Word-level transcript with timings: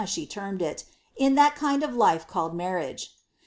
(ns 0.01 0.15
thf 0.17 0.29
termed 0.31 0.63
it) 0.63 0.83
in 1.15 1.35
thrtt 1.35 1.53
kind 1.53 1.83
of 1.83 1.93
life 1.93 2.25
called 2.25 2.53
mnrriaE!?" 2.55 3.05